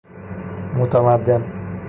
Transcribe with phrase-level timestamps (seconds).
[0.75, 1.45] متمدن